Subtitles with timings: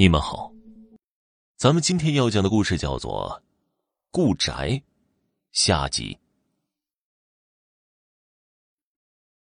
[0.00, 0.50] 你们好，
[1.58, 3.38] 咱们今天要讲的故事叫做
[4.10, 4.52] 《故宅》
[5.52, 6.18] 下集。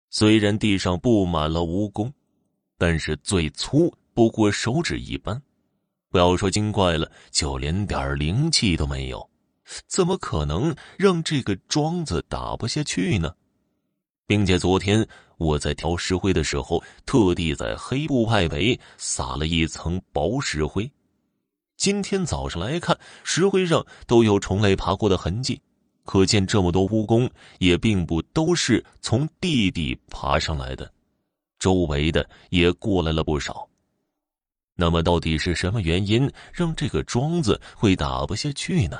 [0.09, 2.11] 虽然地上布满了蜈蚣，
[2.77, 5.41] 但是最粗不过手指一般。
[6.09, 9.29] 不要说精怪了，就连点灵气都没有，
[9.87, 13.33] 怎么可能让这个庄子打不下去呢？
[14.27, 15.07] 并且昨天
[15.41, 20.89] 我在挑石灰的时候，特地在黑布外围撒了一层薄石灰。
[21.77, 25.59] 今天早上来看，石灰上都有虫类爬过的痕迹，
[26.05, 27.27] 可见这么多蜈蚣
[27.57, 30.93] 也并不都是从地底爬上来的，
[31.57, 33.67] 周围的也过来了不少。
[34.75, 38.99] 那么，到底是什么原因让这个庄子会打不下去呢？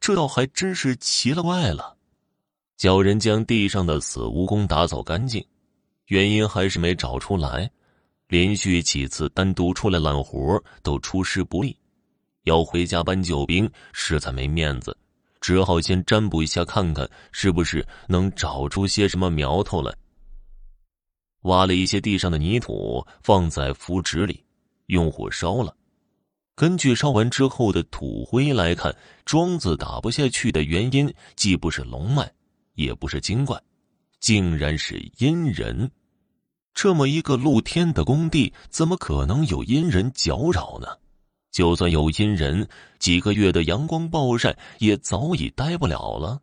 [0.00, 1.94] 这倒还真是奇了怪了。
[2.78, 5.44] 叫人将地上的死蜈蚣打扫干净，
[6.08, 7.70] 原因还是没找出来。
[8.28, 11.74] 连续几次单独出来揽活都出师不利，
[12.44, 14.94] 要回家搬救兵实在没面子，
[15.40, 19.90] 只好先占卜一下，看看是不是能找出些什么苗头来。
[21.42, 24.44] 挖了一些地上的泥土放在符纸里，
[24.86, 25.74] 用火烧了。
[26.54, 32.30] 根据烧完之后的土灰来看，庄子打不下去的原因既不是龙脉。
[32.74, 33.60] 也不是精怪，
[34.20, 35.90] 竟然是阴人。
[36.80, 40.86] 这么一个露天的工地，怎么可能有阴人搅扰呢？
[41.50, 42.68] 就算有阴人，
[43.00, 46.40] 几个月的阳光暴晒也早已待不了了。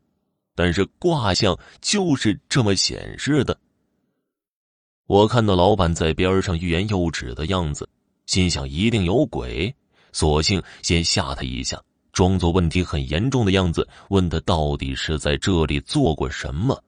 [0.53, 3.57] 但是卦象就是这么显示的。
[5.07, 7.87] 我看到老板在边上欲言又止的样子，
[8.25, 9.73] 心想一定有鬼，
[10.11, 11.81] 索性先吓他一下。
[12.11, 16.83] 装作问题很严重的样子，问他到底是在这里做过什么。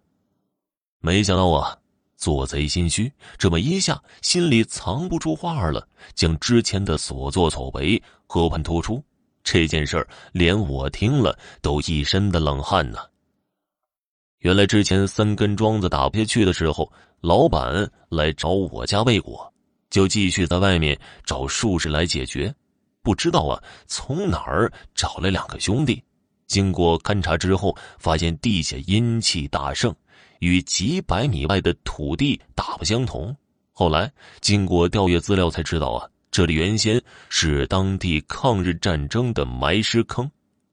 [1.00, 1.77] 没想到啊，
[2.18, 9.02] 做贼心虚，这么一下心里藏不住话了，将之前的所作所为和盘托出。
[9.44, 13.00] 这件事儿连我听了都一身的冷汗呢。
[14.40, 16.92] 原来之前三根桩子打不下去的时候，
[17.22, 19.54] 老板来找我家未果，
[19.90, 22.54] 就继续在外面找术士来解决。
[23.02, 26.04] 不知道啊，从哪儿找来两个兄弟？
[26.46, 29.96] 经过勘察之后，发现地下阴气大盛，
[30.40, 33.36] 与几百米外的土地大不相同。
[33.72, 34.12] 后来
[34.42, 40.30] 经过调阅资料才知道啊，这里原先是当地抗日战争的埋尸坑，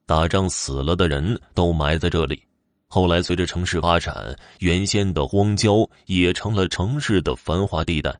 [0.07, 2.43] 打仗死了的人都埋在这里。
[2.87, 8.15] 后来随着城市发展，原先的荒郊也成了城市的繁华地带，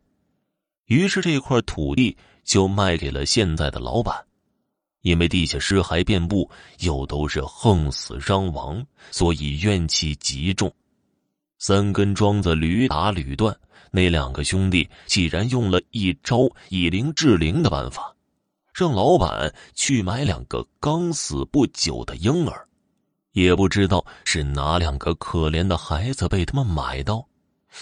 [0.87, 2.17] 于是这块土地。
[2.45, 4.15] 就卖给了现在的老板，
[5.01, 6.51] 因为地下尸骸遍布，
[6.81, 10.71] 又都是横死伤亡，所以怨气极重。
[11.67, 13.57] 三根桩子屡打屡断，
[13.91, 18.15] 那两个兄弟既然用了一招以灵制灵的办法，
[18.75, 22.69] 让老板去买两个刚死不久的婴儿，
[23.33, 27.27] 也不知道是哪两个可怜的孩子被他们买到。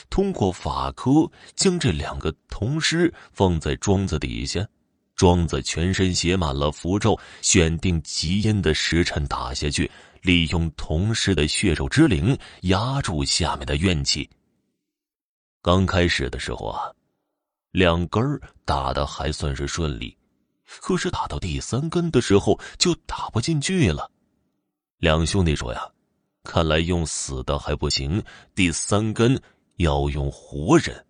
[0.09, 4.65] 通过法科将这两个铜尸放在桩子底下，
[5.17, 9.91] 桩子全身写满了符咒，选定极阴的时辰打下去，
[10.23, 14.29] 利用同事的血肉之灵压住下面的怨气。
[15.61, 16.91] 刚开始的时候啊，
[17.73, 18.23] 两根
[18.65, 20.17] 打的还算是顺利，
[20.65, 24.11] 可是打到第三根的时候就打不进去了。
[24.97, 25.87] 两兄弟说呀，
[26.43, 29.39] 看来用死的还不行，第三根。
[29.77, 31.05] 要用活人，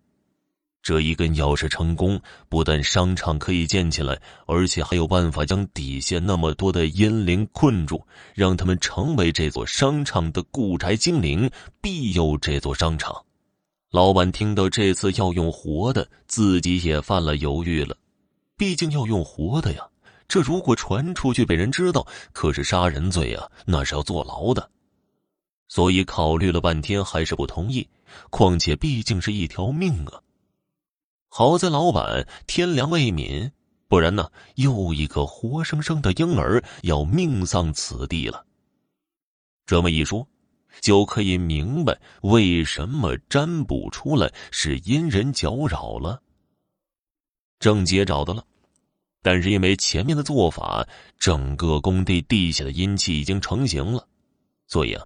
[0.83, 8.05] 这一根要是成功，不但商场可以建起来，而且还有办法将底下那么多的阴灵困住，
[8.35, 11.49] 让他们成为这座商场的故宅精灵，
[11.79, 13.23] 庇佑这座商场。
[13.91, 17.95] 老板听到这次要用活的，自己也犯了犹豫了。
[18.57, 19.87] 毕竟要用活的呀，
[20.27, 24.69] 这如果传出去被人知道，可是杀人罪啊，那是要坐牢的。
[25.69, 27.87] 所以考虑了半天，还是不同意。
[28.29, 30.19] 况且毕竟是一条命啊！
[31.35, 33.49] 好在老板天良未泯，
[33.87, 38.45] 不然呢，又一个活生生的婴儿要命丧此地了。
[39.65, 40.27] 这么一说，
[40.79, 46.21] 就可以明白为什么占卜出来是阴人搅扰了。
[47.57, 48.45] 郑杰找到了，
[49.23, 50.87] 但是因为前面的做法，
[51.17, 54.07] 整个工地地下的阴气已经成型了，
[54.67, 55.03] 所以啊。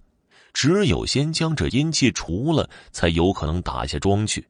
[0.52, 4.46] 只有先将这阴气除了，才有可能打下桩去。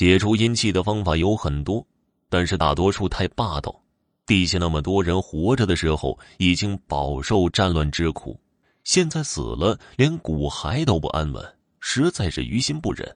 [0.00, 1.86] 解除阴气的方法有很多，
[2.30, 3.82] 但是大多数太霸道。
[4.24, 8.40] 地下那么多人活着的时候，已经饱受战乱之苦，
[8.82, 13.14] 现在死了，连骨骸都不安稳，实在是于心不忍。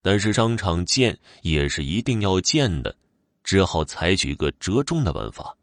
[0.00, 2.94] 但是商场建也是一定要建的，
[3.42, 5.56] 只好采取个折中的办法。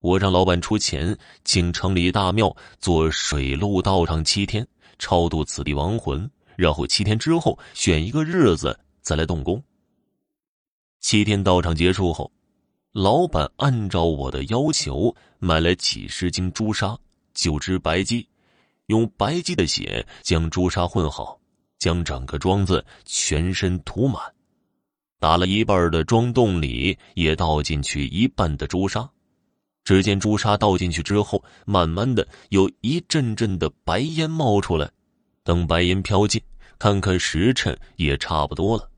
[0.00, 1.14] 我让老板出钱，
[1.44, 4.66] 请城里大庙做水陆道场七天，
[4.98, 9.62] 超度此地亡魂，然后七天之后选一个日子再来动工。
[11.00, 12.32] 七天道场结束后，
[12.92, 16.98] 老板按照我的要求买了几十斤朱砂、
[17.34, 18.26] 九只白鸡，
[18.86, 21.38] 用白鸡的血将朱砂混好，
[21.78, 24.22] 将整个庄子全身涂满，
[25.20, 29.06] 打了一半的庄洞里也倒进去一半的朱砂。
[29.84, 34.90] 只见朱砂倒进去之后，慢慢的有一阵阵的白烟冒出来。
[35.42, 36.40] 等白烟飘尽，
[36.78, 38.90] 看看时辰也差不多了。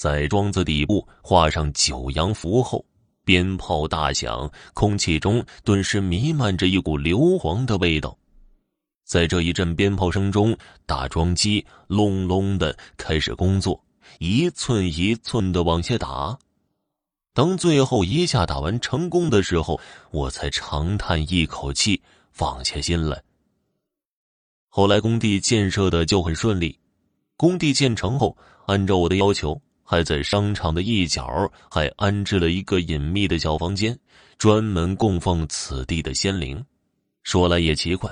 [0.00, 2.82] 在庄子底部画上九阳符后，
[3.22, 8.16] 鞭炮大响，空气中顿时弥漫着一股硫磺的味道。
[9.04, 10.56] 在这一阵鞭炮声中，
[10.86, 13.78] 打桩机隆隆的开始工作，
[14.20, 16.38] 一寸一寸的往下打。
[17.34, 19.78] 当最后一下打完成功的时候，
[20.12, 22.00] 我才长叹一口气，
[22.32, 23.22] 放下心来。
[24.70, 26.78] 后来工地建设的就很顺利，
[27.36, 33.98] 工地建成后，按照我的要求，还在商场的一角还安置了一个隐秘的小房间，
[34.38, 36.64] 专门供奉此地的仙灵。
[37.24, 38.08] 说来也奇怪，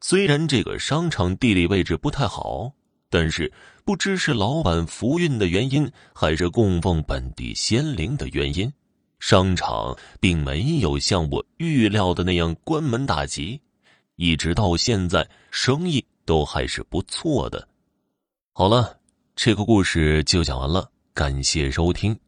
[0.00, 2.72] 虽然这个商场地理位置不太好。
[3.10, 3.52] 但是，
[3.84, 8.72] 不知是老板福运的原因，还是供奉本地仙灵的原因，
[9.18, 13.60] 商场并没有像我预料的那样关门大吉，
[14.16, 17.68] 一直到现在，生意都还是不错的。
[18.54, 18.98] 好了，
[19.36, 20.88] 这个故事就讲完了，
[21.20, 22.18] 感谢收听。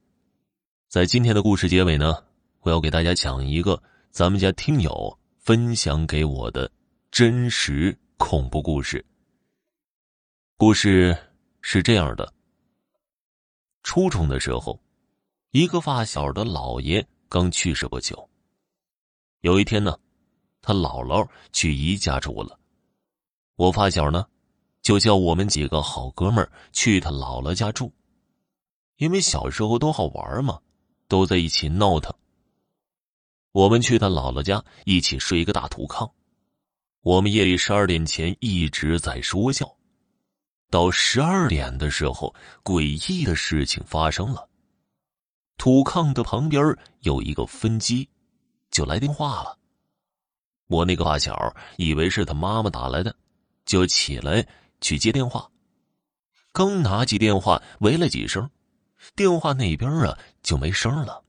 [0.86, 2.22] 在今天的故事结尾呢，
[2.60, 6.70] 我要给大家讲一个咱们家听友分享给我的
[7.10, 9.02] 真实恐怖故事。
[10.58, 11.16] 故事
[11.62, 12.34] 是这样的：
[13.82, 14.78] 初中的时候，
[15.52, 18.28] 一个发小的姥爷刚去世不久。
[19.40, 19.98] 有一天呢，
[20.60, 22.58] 他姥姥去姨家住了，
[23.56, 24.26] 我发小呢，
[24.82, 27.90] 就叫我们几个好哥们儿去他姥姥家住，
[29.02, 30.60] 因为小时候都好玩嘛，
[31.08, 32.14] 都在一起闹腾。
[33.50, 36.08] 我们去他姥姥家一起睡一个大土炕，
[37.00, 39.68] 我们夜里十二点前一直在说笑。
[40.70, 42.32] 到十二点的时候，
[42.62, 44.48] 诡异的事情发生了。
[45.56, 46.62] 土炕的旁边
[47.00, 48.08] 有一个分机，
[48.70, 49.58] 就来电话了。
[50.68, 53.12] 我那个发小以为是他妈妈打来的，
[53.66, 54.46] 就起来
[54.80, 55.50] 去接电话。
[56.52, 58.48] 刚拿起电话，喂了几声，
[59.14, 61.22] 电话那边啊就没声了，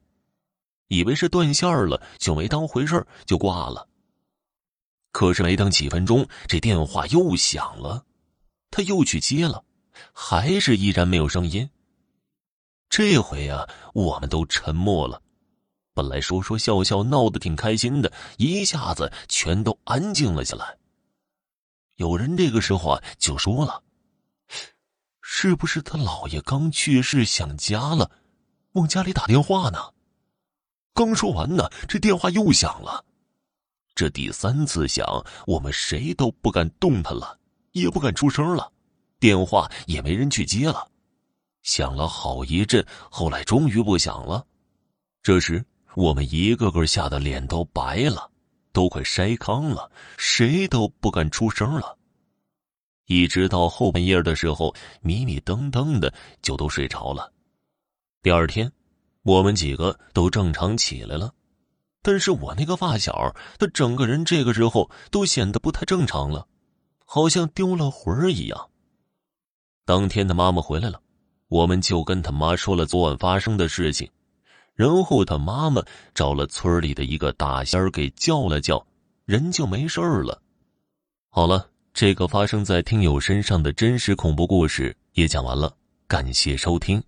[0.87, 3.87] 以为是断线了，就没当回事就挂了。
[5.11, 8.05] 可是没等几分钟，这电话又响了。
[8.71, 9.63] 他又去接了，
[10.11, 11.69] 还是依然没有声音。
[12.89, 15.21] 这回啊，我们都沉默了。
[15.93, 20.77] 本来说说笑笑、闹得挺开心的，一下子全都安静了下来。
[21.97, 23.83] 有人这个时候啊，就说了
[25.35, 28.11] ：“是不是他姥爷刚去世想家了，
[28.73, 29.79] 往家里打电话呢？”
[30.93, 33.03] 刚说完呢，这电话又响了。
[33.95, 37.39] 这第三次响，我们谁都不敢动弹了。
[37.71, 38.71] 也不敢出声了，
[39.19, 40.87] 电话也没人去接了，
[41.63, 44.45] 响了好一阵，后来终于不响了。
[45.23, 45.65] 这时
[45.95, 48.29] 我们一个个吓得脸都白了，
[48.71, 51.97] 都快筛糠了，谁都不敢出声了。
[53.05, 57.31] 一直到后半夜的时候，迷迷瞪瞪的就都睡着了。
[58.21, 58.71] 第二天，
[59.23, 61.33] 我们几个都正常起来了，
[62.01, 66.47] 但是我那个发小，他整个人这个时候都显得不太正常了。
[67.05, 68.69] 好像丢了魂儿一样。
[69.85, 70.99] 当天他妈妈回来了，
[71.47, 74.09] 我们就跟他妈说了昨晚发生的事情，
[74.73, 75.83] 然后他妈妈
[76.15, 78.83] 找了村里的一个大仙儿给叫了叫，
[79.25, 80.41] 人就没事了。
[81.29, 85.71] 好了，这个发生在听友身上的真实恐怖故事也讲完了，
[86.07, 87.03] 感谢收听。